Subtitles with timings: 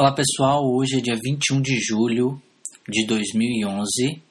[0.00, 2.40] Olá pessoal, hoje é dia 21 de julho
[2.88, 4.22] de 2011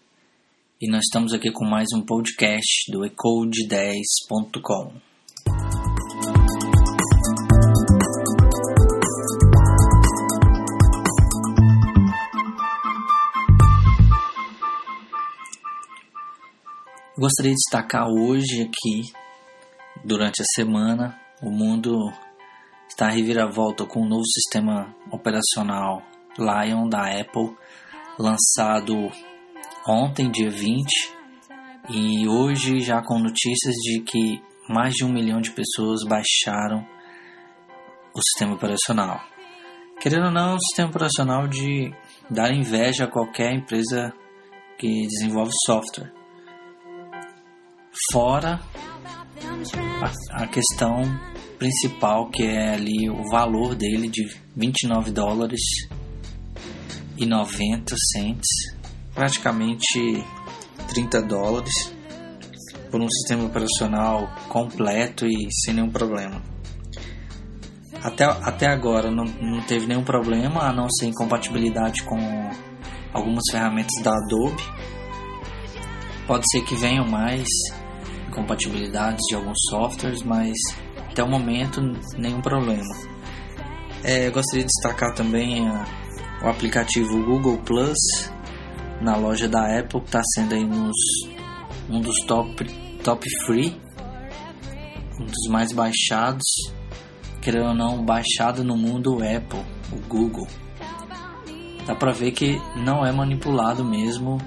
[0.81, 4.93] e nós estamos aqui com mais um podcast do ecode10.com.
[17.17, 19.11] Gostaria de destacar hoje aqui,
[20.05, 22.09] durante a semana, o mundo
[22.87, 26.01] está a reviravolta com o novo sistema operacional
[26.37, 27.55] Lion da Apple,
[28.17, 29.11] lançado
[29.87, 30.87] ontem, dia 20,
[31.89, 36.85] e hoje já com notícias de que mais de um milhão de pessoas baixaram
[38.13, 39.21] o sistema operacional.
[39.99, 41.93] Querendo ou não, é um sistema operacional de
[42.29, 44.13] dar inveja a qualquer empresa
[44.77, 46.11] que desenvolve software.
[48.11, 48.59] Fora
[50.33, 51.01] a questão
[51.57, 55.61] principal, que é ali o valor dele de 29 dólares
[57.17, 58.47] e 90 cents,
[59.13, 60.23] praticamente
[60.87, 61.73] 30 dólares,
[62.91, 66.41] por um sistema operacional completo e sem nenhum problema.
[68.03, 72.17] Até, até agora não, não teve nenhum problema, a não ser incompatibilidade com
[73.11, 74.63] algumas ferramentas da Adobe.
[76.27, 77.47] Pode ser que venham mais
[78.27, 80.53] incompatibilidades de alguns softwares, mas
[81.17, 81.81] até o momento
[82.15, 82.95] nenhum problema.
[84.03, 85.83] É, gostaria de destacar também a,
[86.43, 87.97] o aplicativo Google Plus
[89.01, 90.95] na loja da Apple, que está sendo aí nos,
[91.89, 92.63] um dos top,
[93.03, 93.81] top free,
[95.19, 96.45] um dos mais baixados,
[97.41, 100.47] querendo ou não, baixado no mundo Apple, o Google.
[101.87, 104.37] Dá para ver que não é manipulado mesmo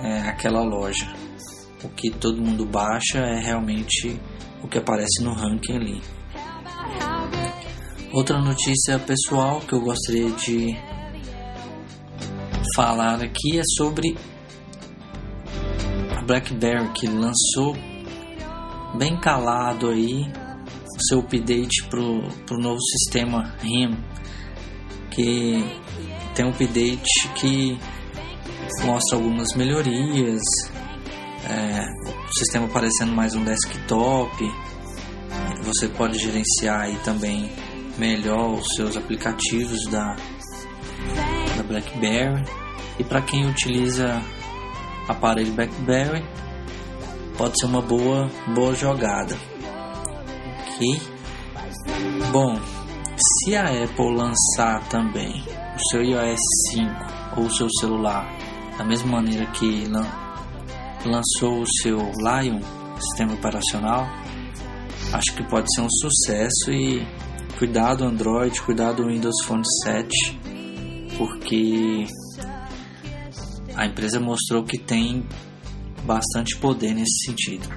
[0.00, 1.12] é, aquela loja.
[1.82, 4.16] O que todo mundo baixa é realmente
[4.62, 6.19] o que aparece no ranking ali.
[8.12, 10.76] Outra notícia pessoal que eu gostaria de
[12.74, 14.16] falar aqui é sobre
[16.18, 17.76] a BlackBerry que lançou
[18.98, 23.96] bem calado aí o seu update pro, pro novo sistema RIM
[25.12, 25.64] que
[26.34, 27.78] tem um update que
[28.84, 30.42] mostra algumas melhorias
[31.48, 31.86] é,
[32.28, 34.52] o sistema parecendo mais um desktop
[35.62, 37.69] você pode gerenciar aí também
[38.00, 40.16] melhor os seus aplicativos da,
[41.56, 42.42] da BlackBerry.
[42.98, 44.22] E para quem utiliza
[45.06, 46.24] aparelho BlackBerry,
[47.36, 49.36] pode ser uma boa, boa jogada.
[50.66, 51.00] Ok?
[52.32, 52.58] Bom,
[53.16, 55.44] se a Apple lançar também
[55.76, 56.40] o seu iOS
[56.70, 56.90] 5
[57.36, 58.26] ou o seu celular
[58.78, 59.84] da mesma maneira que
[61.04, 62.60] lançou o seu Lion
[62.98, 64.06] sistema operacional,
[65.12, 67.06] acho que pode ser um sucesso e
[67.58, 70.08] cuidado Android, cuidado Windows Phone 7,
[71.16, 72.04] porque
[73.74, 75.26] a empresa mostrou que tem
[76.04, 77.68] bastante poder nesse sentido.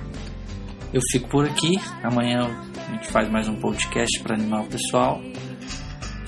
[0.93, 2.47] Eu fico por aqui, amanhã
[2.87, 5.21] a gente faz mais um podcast para animar o pessoal.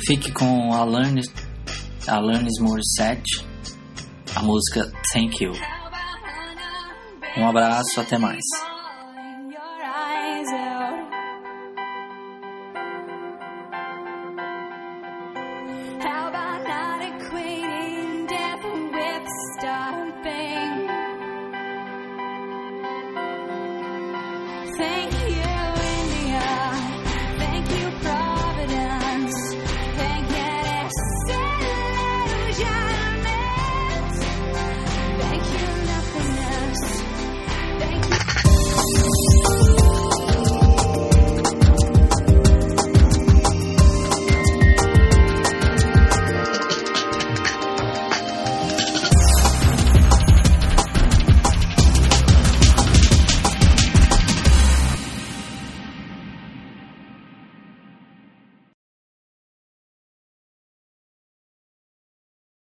[0.06, 1.28] Fique com Alanis,
[2.08, 3.46] Alanis Morissette,
[4.36, 5.54] a música Thank You.
[7.38, 8.75] Um abraço, até mais.